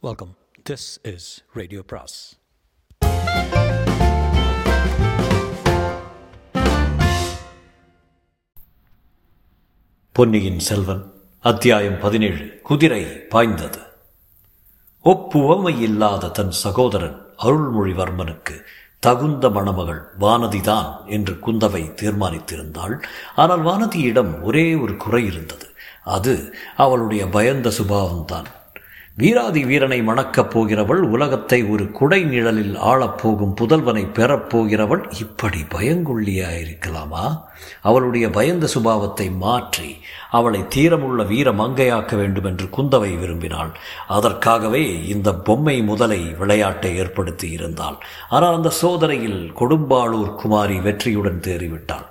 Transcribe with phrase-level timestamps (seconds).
[0.00, 0.36] Welcome
[0.70, 2.38] this is radio பிராஸ்
[10.12, 13.78] பொன்னியின் செல்வன் அத்தியாயம் பதினேழு குதிரை பாய்ந்தது.
[15.04, 18.62] ஒப்புவமை இல்லாத தன் சகோதரன் அருள்மொழிவர்மனுக்கு
[18.98, 23.02] தகுந்த மணமகள் வானதிதான் என்று குந்தவை தீர்மானித்திருந்தாள்.
[23.34, 25.74] ஆனால் வானதியிடம் ஒரே ஒரு குறை இருந்தது.
[26.04, 28.56] அது அவளுடைய பயந்த சுபாவம்தான்.
[29.20, 37.24] வீராதி வீரனை மணக்கப் போகிறவள் உலகத்தை ஒரு குடை நிழலில் ஆளப்போகும் புதல்வனை பெறப்போகிறவள் இப்படி பயங்கொள்ளியாயிருக்கலாமா?
[37.82, 39.96] அவளுடைய பயந்த சுபாவத்தை மாற்றி
[40.30, 43.72] அவளை தீரமுள்ள வீர மங்கையாக்க வேண்டும் என்று குந்தவை விரும்பினாள்.
[44.08, 47.98] அதற்காகவே இந்த பொம்மை முதலை விளையாட்டை ஏற்படுத்தி இருந்தாள்.
[48.28, 52.06] ஆனால் அந்த சோதனையில் கொடும்பாளூர் குமாரி வெற்றியுடன் தேறிவிட்டாள்.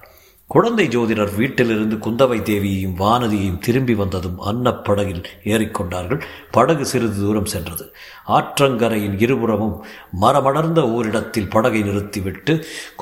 [0.50, 6.22] குழந்தை ஜோதிடர் வீட்டிலிருந்து குந்தவை தேவியையும் வானதியையும் திரும்பி வந்ததும் அன்னப்படகில் ஏறிக்கொண்டார்கள்.
[6.52, 7.86] படகு சிறிது தூரம் சென்றது.
[8.28, 9.76] ஆற்றங்கரையின் இருபுறமும்
[10.22, 12.54] மரமடர்ந்த ஓரிடத்தில் படகை நிறுத்திவிட்டு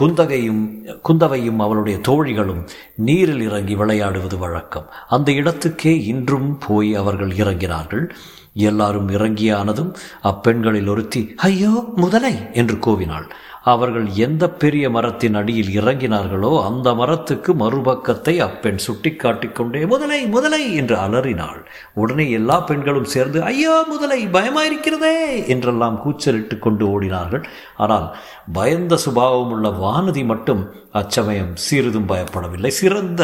[0.02, 0.64] குந்தகையும்
[1.04, 2.64] குந்தவையும் அவளுடைய தோழிகளும்
[2.96, 4.90] நீரில் இறங்கி விளையாடுவது வழக்கம்.
[5.08, 8.06] அந்த இடத்துக்கே இன்றும் போய் அவர்கள் இறங்கினார்கள்.
[8.54, 9.90] எல்லாரும் இறங்கியானதும்
[10.24, 12.36] அப்பெண்களில் ஒருத்தி ஐயோ முதலை!
[12.54, 13.26] என்று கூவினாள்.
[13.72, 20.96] அவர்கள் எந்த பெரிய மரத்தின் அடியில் இறங்கினார்களோ அந்த மரத்துக்கு மறுபக்கத்தை அப்பெண் சுட்டி காட்டிக்கொண்டே முதலை முதலை என்று
[20.98, 21.62] அலறினாள்.
[21.94, 25.18] உடனே எல்லா பெண்களும் சேர்ந்து ஐயோ முதலை பயமாயிருக்கிறதே
[25.56, 27.46] என்றெல்லாம் கூச்சலிட்டு கொண்டு ஓடினார்கள்.
[27.76, 28.08] ஆனால்
[28.54, 30.64] பயந்த சுபாவம் உள்ள வானதி மட்டும்
[31.02, 32.72] அச்சமயம் சிறிதும் பயப்படவில்லை.
[32.82, 33.24] சிறந்த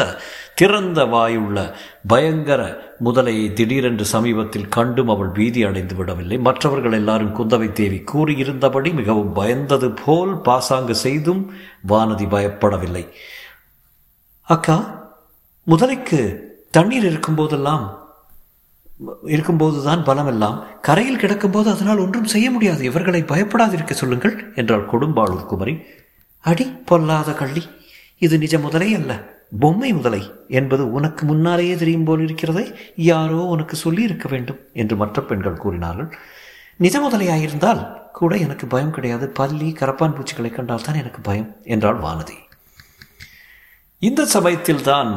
[0.62, 1.58] திறந்த வாயுள்ள
[2.10, 2.62] பயங்கர
[3.06, 6.36] முதலையை திடீரென்று சமீபத்தில் கண்டும் அவள் பீதி அடைந்து விடவில்லை.
[6.48, 11.42] மற்றவர்கள் எல்லாரும் குந்தவை தேவி கூறியிருந்தபடி மிகவும் பயந்தது போல் பாசாங்கு செய்தும்
[11.88, 13.04] வானதி பயப்படவில்லை.
[14.48, 14.76] அக்கா
[15.66, 16.20] முதலைக்கு
[16.76, 17.84] தண்ணீர் இருக்கும்போதெல்லாம்
[19.34, 22.82] இருக்கும்போதுதான் பலமெல்லாம் கரையில் கிடக்கும்போது அதனால் ஒன்றும் செய்ய முடியாது.
[22.90, 25.74] இவர்களை பயப்படாதிருக்க சொல்லுங்கள் என்றாள் கொடும்பாளூர் குமரி
[26.44, 27.62] அடி பொல்லாத கள்ளி
[28.18, 29.12] இது நிஜ முதலே அல்ல.
[29.60, 35.22] பொம்மை முதலை என்பது உனக்கு முன்னாலேயே தெரியும் போல் இருக்கிறதே யாரோ உனக்கு சொல்லி இருக்க வேண்டும் என்று மற்ற
[35.22, 36.08] பெண்கள் கூறினார்கள்.
[36.76, 37.82] நிஜ முதலையாயிருந்தால்
[38.12, 39.28] கூட எனக்கு பயம் கிடையாது.
[39.28, 42.38] பல்லி கரப்பான் பூச்சிகளை கண்டால் தான் எனக்கு பயம் என்றாள் வானதி.
[43.98, 45.10] இந்த சமயத்தில் தான்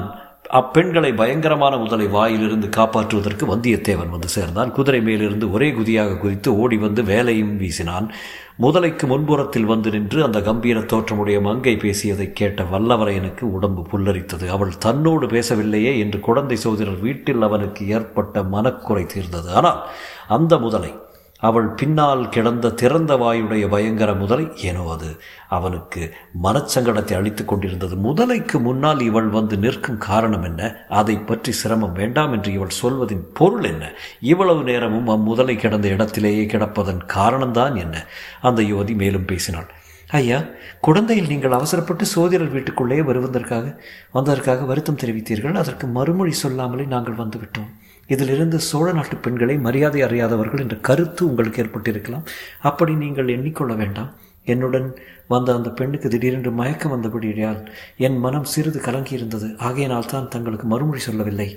[0.53, 4.71] அப்பெண்களை பயங்கரமான முதலை வாயிலிருந்து காப்பாற்றுவதற்கு வந்தியத்தேவன் வந்து சேர்ந்தான்.
[4.71, 8.11] குதிரை மேலிருந்து ஒரே குதியாக குதித்து ஓடி வந்து வேலையும் வீசினான்.
[8.59, 14.45] முதலைக்கு முன்புறத்தில் வந்து நின்று அந்த கம்பீர தோற்றமுடைய மங்கை பேசியதை கேட்ட வல்லவரையனுக்கு உடம்பு புல்லரித்தது.
[14.47, 19.49] அவள் தன்னோடு பேசவில்லையே என்று குழந்தை சோதரர் வீட்டில் அவனுக்கு ஏற்பட்ட மனக்குறை தீர்ந்தது.
[19.53, 19.81] ஆனால்
[20.27, 20.91] அந்த முதலை
[21.39, 25.09] அவள் பின்னால் கிடந்த திறந்த வாயுடைய பயங்கர முதலை ஏனோ அது
[25.47, 26.13] அவனுக்கு
[26.43, 27.95] மனச்சங்கடத்தை அளித்துக் கொண்டிருந்தது.
[27.95, 30.85] முதலைக்கு முன்னால் இவள் வந்து நிற்கும் காரணம் என்ன?
[30.89, 33.93] அதை பற்றி சிரமம் வேண்டாம் என்று இவள் சொல்வதின் பொருள் என்ன?
[34.19, 38.05] இவ்வளவு நேரமும் அம்முதலை கிடந்த இடத்திலேயே கிடப்பதன் காரணம்தான் என்ன?
[38.41, 39.69] அந்த யுவதி மேலும் பேசினாள்.
[40.09, 40.43] ஐயா
[40.79, 43.81] குழந்தையில் நீங்கள் அவசரப்பட்டு சோதிடர் வீட்டுக்குள்ளே வருவதற்காக
[44.13, 45.53] வந்ததற்காக வருத்தம் தெரிவித்தீர்கள்.
[45.53, 47.71] அதற்கு மறுமொழி சொல்லாமலே நாங்கள் வந்துவிட்டோம்.
[48.07, 52.25] இதிலிருந்து சோழ நாட்டு பெண்களை மரியாதை அறியாதவர்கள் என்ற கருத்து உங்களுக்கு ஏற்பட்டிருக்கலாம்.
[52.61, 54.13] அப்படி நீங்கள் எண்ணிக்கொள்ள வேண்டாம்.
[54.43, 57.67] என்னுடன் வந்த அந்த பெண்ணுக்கு திடீரென்று மயக்கம் வந்தபடியால்
[57.97, 59.57] என் மனம் சிறிது கலங்கியிருந்தது.
[59.57, 61.49] ஆகையினால் தான் தங்களுக்கு மறுமொழி சொல்லவில்லை.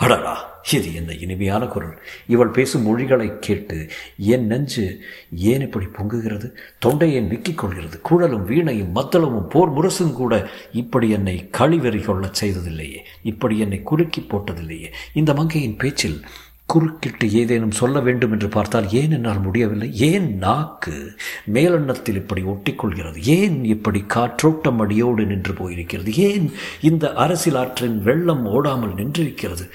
[0.00, 2.02] அடடா இது என்ன இனிமையான குரல்.
[2.26, 3.88] இவள் பேசும் மொழிகளை கேட்டு
[4.18, 5.00] என் நெஞ்சு
[5.36, 6.50] ஏன் இப்படி பொங்குகிறது?
[6.78, 8.00] தொண்டையை நிக்கிக் கொள்கிறது.
[8.00, 12.96] குழலும் வீணையும் மத்தளமும் போர் முரசும் கூட இப்படி என்னை கழிவெறி கொள்ளச் செய்ததில்லையே.
[13.22, 14.92] இப்படி என்னை குறுக்கி போட்டதில்லையே.
[15.12, 16.24] இந்த மங்கையின் பேச்சில்
[16.72, 19.94] குறுக்கிட்டு ஏதேனும் சொல்ல வேண்டும் என்று பார்த்தால் ஏன் என்னால் முடியவில்லை?
[19.94, 21.16] ஏன் நாக்கு
[21.52, 23.16] மேலெண்ணத்தில் இப்படி ஒட்டிக்கொள்கிறது?
[23.16, 26.12] ஏன் இப்படி காற்றோட்டம் அடியோடு நின்று போயிருக்கிறது?
[26.12, 29.70] ஏன் இந்த அரசியல் ஆற்றின் வெள்ளம் ஓடாமல் நின்றிருக்கிறது?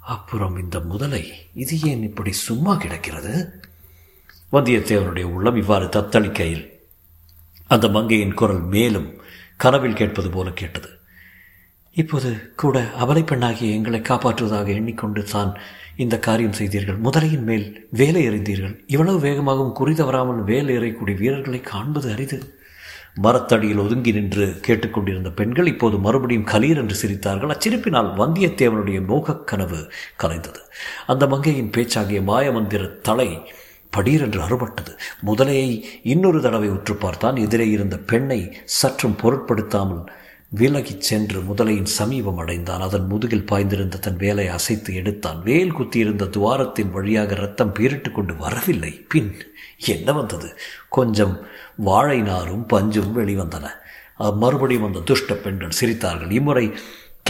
[0.00, 3.52] அப்புறம் இந்த முதலை இது ஏன் இப்படி சும்மா கிடக்கிறது?
[4.52, 6.66] வந்தியத்தேவனுடைய உள்ளம் இவ்வாறு தத்தளிக்கையில்
[7.66, 9.08] அந்த மங்கையின் குரல் மேலும்
[9.56, 10.95] கனவில் கேட்பது போல கேட்டது.
[12.00, 15.56] இப்போது கூட அபலை பெண்ணாகிய எங்களை காப்பாற்றுவதாக எண்ணிக்கொண்டு தான்
[15.96, 16.98] இந்த காரியம் செய்தீர்கள்.
[17.00, 18.74] முதலையின் மேல் வேலை எறிந்தீர்கள்.
[18.86, 22.38] இவ்வளவு வேகமாகவும் குறி தவறாமல் வேலை எறையக்கூடிய வீரர்களை காண்பது அரிது.
[23.14, 27.54] மரத்தடியில் ஒதுங்கி நின்று கேட்டுக்கொண்டிருந்த பெண்கள் இப்போது மறுபடியும் கலீர் என்று சிரித்தார்கள்.
[27.54, 29.80] அச்சிரிப்பினால் வந்தியத்தேவனுடைய மோகக் கனவு
[30.22, 30.60] கலைந்தது.
[31.06, 33.30] அந்த மங்கையின் பேச்சாகிய மாயமந்திர தலை
[33.96, 34.92] படீரென்று அறுபட்டது.
[35.26, 40.04] முதலையை இன்னொரு தடவை உற்று பார்த்தான் எதிரே இருந்த பெண்ணை சற்றும் பொருட்படுத்தாமல்
[40.48, 42.80] விலகிச் சென்று முதலையின் சமீபம் அடைந்தான்.
[42.80, 45.42] அதன் முதுகில் பாய்ந்திருந்த தன் வேலை அசைத்து எடுத்தான்.
[45.42, 49.04] வேல் குத்தியிருந்த துவாரத்தின் வழியாக ரத்தம் பீரிட்டு கொண்டு வரவில்லை.
[49.08, 49.34] பின்
[49.86, 50.58] என்ன வந்தது?
[50.88, 51.40] கொஞ்சம்
[51.76, 53.70] வாழை நாரும் பஞ்சும் வெளிவந்தன.
[54.34, 56.30] மறுபடியும் அந்த துஷ்ட பெண்கள் சிரித்தார்கள்.
[56.30, 56.72] இம்முறை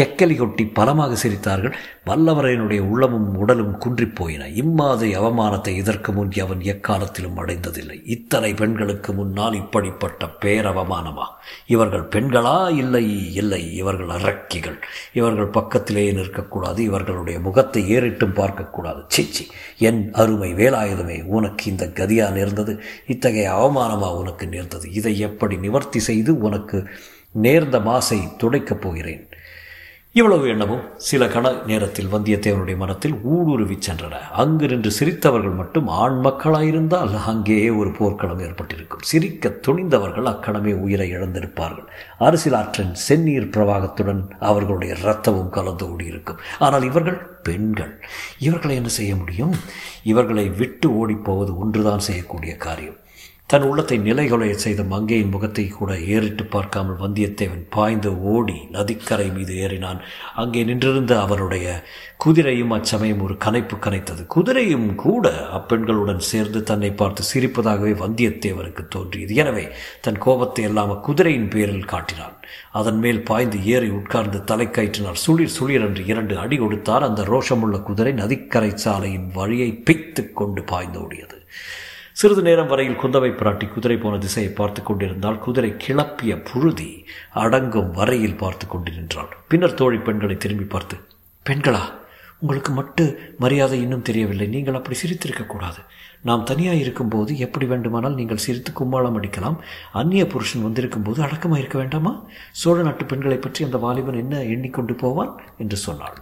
[0.00, 1.72] கெக்கலி கொட்டி பலமாக சிரித்தார்கள்.
[2.06, 8.02] வல்லவரையனுடைய உள்ளமும் உடலும் குன்றிப் போயின இம்மாதிரி அவமானத்தை இதற்கு முன் அவன் எக்காலத்திலும் அடைந்ததில்லை.
[8.04, 11.24] இத்தனை பெண்களுக்கு முன்னால் இப்படிப்பட்ட பேரவமானமா?
[11.66, 12.70] இவர்கள் பெண்களா?
[12.70, 13.74] இல்லை இல்லை.
[13.74, 14.78] இவர்கள் அரக்கிகள்.
[15.12, 16.78] இவர்கள் பக்கத்திலேயே நிற்கக்கூடாது.
[16.78, 19.06] இவர்களுடைய முகத்தை ஏறிட்டும் பார்க்கக்கூடாது.
[19.16, 19.46] சிச்சி
[19.78, 22.82] என் அருமை வேலாயுதமே உனக்கு இந்த கதியா நேர்ந்தது?
[23.06, 24.92] இத்தகைய அவமானமா உனக்கு நேர்ந்தது?
[24.92, 26.86] இதை எப்படி நிவர்த்தி செய்து உனக்கு
[27.32, 29.28] நேர்ந்த மாசை துடைக்கப் போகிறேன்?
[30.18, 34.14] இவ்வளவு எண்ணமும் சில கண நேரத்தில் வந்தியத்தேவனுடைய மனத்தில் ஊடுருவிச் சென்றன.
[34.32, 38.98] அங்கு நின்று சிரித்தவர்கள் மட்டும் ஆண் மக்களாயிருந்தால் அங்கேயே ஒரு போர்க்களம் ஏற்பட்டிருக்கும்.
[39.02, 41.86] சிரிக்க துணிந்தவர்கள் அக்கணமே உயிரை இழந்திருப்பார்கள்.
[42.20, 48.04] அரசியலாற்றின் செந்நீர் பிரவாகத்துடன் அவர்களுடைய இரத்தமும் கலந்து ஓடியிருக்கும் ஆனால் இவர்கள் பெண்கள்.
[48.38, 49.54] இவர்களை என்ன செய்ய முடியும்?
[50.02, 52.96] இவர்களை விட்டு ஓடிப்போவது ஒன்றுதான் செய்யக்கூடிய காரியம்.
[53.52, 60.00] தன் உள்ளத்தை நிலைகொலைய செய்த மங்கையின் முகத்தை கூட ஏறிட்டு பார்க்காமல் வந்தியத்தேவன் பாய்ந்து ஓடி நதிக்கரை மீது ஏறினான்.
[60.42, 61.66] அங்கே நின்றிருந்த அவருடைய
[62.24, 64.22] குதிரையும் அச்சமயம் ஒரு கனைப்பு கனைத்தது.
[64.34, 69.32] குதிரையும் கூட அப்பெண்களுடன் சேர்ந்து தன்னை பார்த்து சிரிப்பதாகவே வந்தியத்தேவனுக்கு தோன்றியது.
[69.44, 69.64] எனவே
[70.06, 72.36] தன் கோபத்தை எல்லாம் குதிரையின் பேரில் காட்டினான்.
[72.80, 77.78] அதன் மேல் பாய்ந்து ஏறி உட்கார்ந்து தலை கயிற்றினார் சுளிர் சுளிர் என்று இரண்டு அடி கொடுத்தார் அந்த ரோஷமுள்ள
[77.90, 81.38] குதிரை நதிக்கரை சாலையின் வழியை பிய்த்து கொண்டு பாய்ந்து ஓடியது.
[82.20, 86.86] சிறிது நேரம் வரையில் குந்தவை பிராட்டி குதிரை போன திசையை பார்த்து கொண்டிருந்தால் குதிரை கிளப்பிய புழுதி
[87.42, 89.32] அடங்கும் வரையில் பார்த்து கொண்டு நின்றாள்.
[89.50, 90.96] பின்னர் தோழி பெண்களை திரும்பி பார்த்து
[91.46, 91.82] பெண்களா
[92.42, 93.04] உங்களுக்கு மட்டு
[93.42, 94.46] மரியாதை இன்னும் தெரியவில்லை.
[94.54, 95.82] நீங்கள் அப்படி சிரித்திருக்கக்கூடாது
[96.28, 99.58] நாம் தனியாக இருக்கும்போது எப்படி வேண்டுமானால் நீங்கள் சிரித்து கும்மாளம் அடிக்கலாம்.
[100.00, 102.14] அந்நிய புருஷன் வந்திருக்கும் போது அடக்கமாக இருக்க வேண்டாமா?
[102.62, 105.34] சோழ நாட்டு பெண்களை பற்றி அந்த வாலிபன் என்ன எண்ணிக்கொண்டு போவான்?
[105.64, 106.18] என்று சொன்னாள்.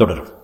[0.00, 0.39] തുടരും